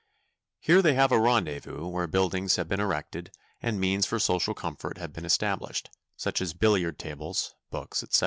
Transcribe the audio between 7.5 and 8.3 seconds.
books, etc.